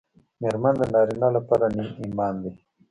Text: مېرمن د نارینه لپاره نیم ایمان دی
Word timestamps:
مېرمن 0.41 0.73
د 0.79 0.81
نارینه 0.93 1.27
لپاره 1.37 1.65
نیم 1.75 1.89
ایمان 2.03 2.33
دی 2.43 2.51